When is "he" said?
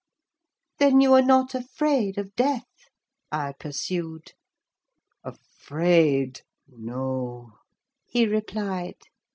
8.07-8.25